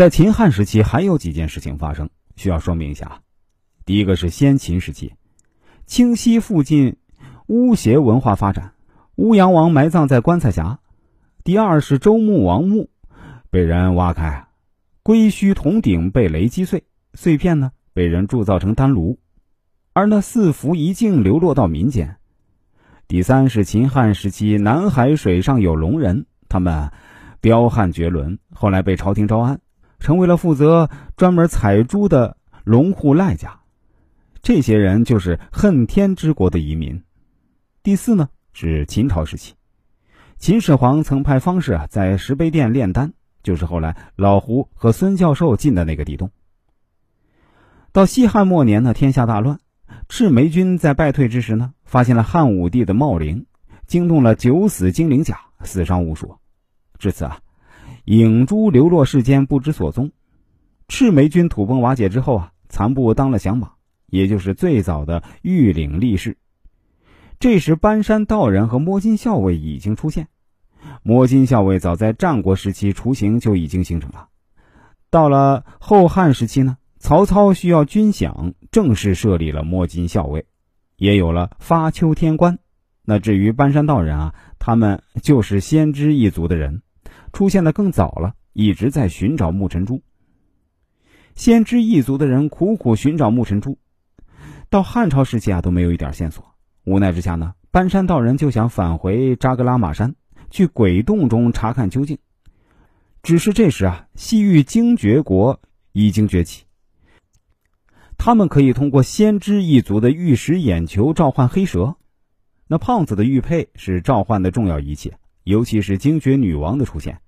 [0.00, 3.20] 在秦汉时期，还有几件事情发生，需要说明一下。
[3.84, 5.12] 第一个是先秦时期，
[5.84, 6.96] 清溪附近
[7.48, 8.72] 巫邪文化发展，
[9.16, 10.78] 巫阳王埋葬在棺材匣。
[11.44, 12.88] 第二是周穆王墓
[13.50, 14.46] 被人挖开，
[15.02, 19.18] 龟须铜鼎被雷击碎，碎片呢被人铸造成丹炉，
[19.92, 22.16] 而那四符一镜流落到民间。
[23.06, 26.90] 第三是秦汉时期，南海水上有龙人，他们
[27.42, 29.60] 彪悍绝伦，后来被朝廷招安。
[30.00, 33.60] 成为了负责专门采珠的龙户赖家，
[34.42, 37.00] 这些人就是恨天之国的移民。
[37.82, 39.54] 第四呢是秦朝时期，
[40.38, 46.30] 秦始皇曾派方士啊在石碑店炼丹，就是后来老胡和孙教授进的那个地洞。
[47.92, 49.58] 到西汉末年呢，天下大乱，
[50.08, 53.44] 赤眉军在败退之时呢，发现了汉武帝的茂陵，
[53.86, 56.34] 惊动了九死精灵甲，死伤无数。
[56.98, 57.38] 至此啊。
[58.04, 60.10] 影珠流落世间，不知所踪。
[60.88, 63.72] 赤眉军土崩瓦解之后啊，残部当了响马，
[64.06, 66.36] 也就是最早的御领力士。
[67.38, 70.28] 这时，搬山道人和摸金校尉已经出现。
[71.02, 74.28] 摸金校尉早在战国时期雏形就已经形成了。
[75.10, 80.46] 到了后汉时期呢，曹操需要军饷，正式设立了摸金校尉，
[80.96, 82.58] 也有了发丘天官。
[83.04, 86.82] 那至于搬山道人啊，他们就是先知一族的人。
[87.32, 90.02] 出现的更早了，一直在寻找木尘珠。
[91.34, 93.78] 先知一族的人苦苦寻找木尘珠，
[94.68, 96.44] 到汉朝时期啊都没有一点线索。
[96.84, 100.14] 无奈之下呢，搬山道人就想返回扎格拉玛山，
[100.50, 102.18] 去鬼洞中查看究竟。
[103.22, 105.60] 只是这时啊，西域精绝国
[105.92, 106.64] 已经崛起，
[108.18, 111.96] 他们可以通过先知一族的玉石眼球召唤黑蛇。
[112.66, 115.12] 那胖子的玉佩是召唤的重要仪器。
[115.44, 117.20] 尤其是精绝女王的出现，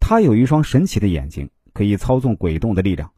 [0.00, 3.10] 她有一双神奇的眼睛，可以操纵鬼洞的力量。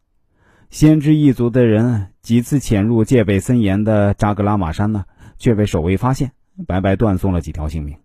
[0.70, 5.04] 先知一族的人几次潜入戒备森严的扎格拉玛山呢，
[5.38, 6.32] 却被守卫发现，
[6.66, 7.96] 白白断送了几条性命。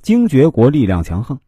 [0.00, 1.40] 精绝国力量强横，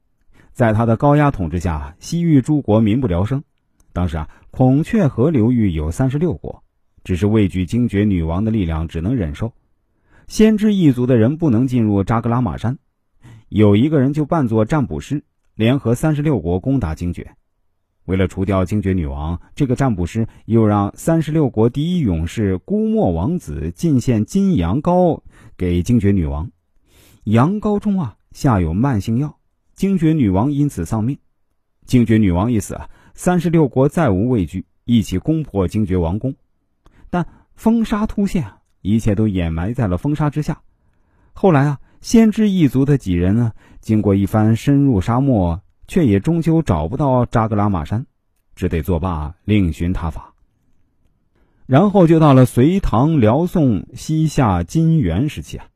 [0.53, 3.45] 在他的高压统治下，西域诸国民不聊生。
[3.93, 6.63] 当时啊，孔雀河流域有三十六国，
[7.05, 9.53] 只是畏惧精绝女王的力量，只能忍受。
[10.27, 12.79] 先知一族的人不能进入扎格拉玛山。
[13.51, 15.25] 有一个人就扮作占卜师，
[15.57, 17.35] 联合三十六国攻打精绝。
[18.05, 25.21] 为了除掉精绝女王，这个占卜师又让三十六国第一勇士孤墨王子进献金羊羔
[25.57, 26.49] 给精绝女王。
[27.25, 29.37] 羊羔中啊下有慢性药，
[29.75, 31.19] 精绝女王因此丧命。
[31.85, 36.33] 精绝女王一死啊，三十六国再无畏惧，一起攻破精绝王宫。
[37.11, 38.47] 但风沙突现，
[38.81, 40.63] 一切都掩埋在了风沙之下。
[41.33, 41.80] 后来啊。
[42.01, 43.53] 先知一族的几人呢？
[43.81, 48.07] 经过一番深入沙漠，却也终究找不到扎格拉玛山，
[48.55, 50.33] 只得作罢，另寻他法。
[51.67, 55.67] 然后就到了隋唐辽宋西夏金元时期啊。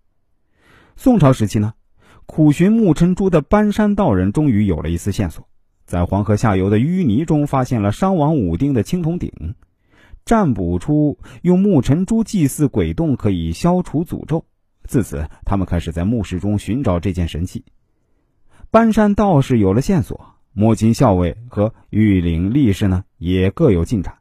[0.96, 1.74] 宋朝时期呢，
[2.24, 5.46] 苦寻木尘珠的搬山道人终于有了一丝线索，
[5.84, 9.54] 在黄河下游的淤泥中发现了商王武丁的青铜鼎，
[10.24, 14.46] 占卜出用木尘珠祭祀鬼洞可以消除诅咒。
[14.86, 17.64] 自此，他们开始在墓室中寻找这件神器。
[18.70, 24.18] 搬山道士有了线索，摸金校尉和玉岭力士呢也各有进展。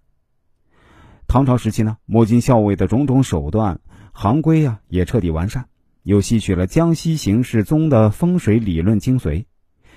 [1.28, 3.82] 唐朝时期呢，摸金校尉的种种手段
[4.12, 5.66] 行规啊也彻底完善，
[6.04, 9.46] 又吸取了江西行事宗的风水理论精髓，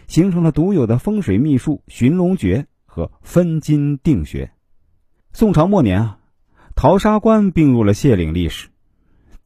[0.08, 4.50] 形成了独有的风水秘术寻龙诀和分金定穴。
[5.32, 6.18] 宋朝末年啊，
[6.74, 8.68] 淘沙关并入了谢岭历史。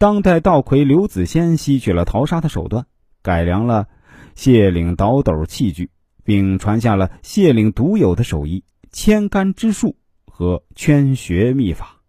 [0.01, 2.87] 当代道魁刘子仙吸取了淘沙的手段，
[3.21, 3.87] 改良了
[4.35, 5.91] 谢岭倒斗器具，
[6.25, 12.01] 并传下了谢岭独有的手艺——千竿之术和圈穴秘法。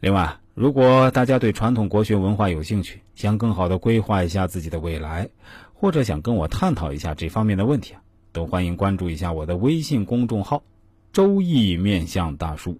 [0.00, 5.28] 另外，如果大家对传统国学文化有兴趣，想更好的规划一下自己的未来，
[5.74, 8.00] 或者想跟我探讨一下这方面的问题啊，
[8.32, 10.62] 都欢迎关注一下我的微信公众号
[11.12, 12.78] “周易面相大叔”，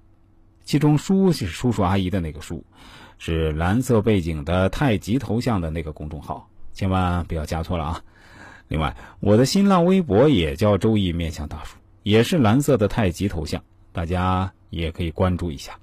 [0.70, 2.64] 其中“叔”是叔叔阿姨的那个“叔”。
[3.18, 8.02] 是蓝色背景的太极头像的那个公众号，千万不要加错了啊！
[8.68, 15.76] 另外，我的新浪微博也叫“周易面向大叔”，也是蓝色的太极头像，大家也可以关注一下。